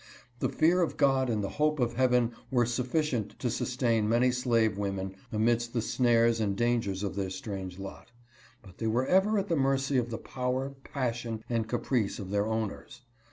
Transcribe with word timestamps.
The 0.39 0.49
fear 0.49 0.81
of 0.81 0.97
God 0.97 1.29
and 1.29 1.43
the 1.43 1.49
hope 1.61 1.79
of 1.79 1.93
heaven 1.93 2.33
were 2.49 2.65
sufficient 2.65 3.37
to 3.37 3.51
sustain 3.51 4.09
many 4.09 4.31
slave 4.31 4.75
women 4.75 5.15
amidst 5.31 5.73
the 5.73 5.81
snares 5.83 6.39
and 6.39 6.55
dangers 6.57 7.03
of 7.03 7.15
their 7.15 7.29
strange 7.29 7.77
lot; 7.77 8.11
but 8.63 8.79
they 8.79 8.87
were 8.87 9.05
ever 9.05 9.37
at 9.37 9.47
the 9.47 9.55
mercy 9.55 9.99
of 9.99 10.09
the 10.09 10.17
power, 10.17 10.73
passion 10.83 11.43
and 11.51 11.67
caprice 11.69 12.17
of 12.17 12.31
their 12.31 12.47
owners. 12.47 13.01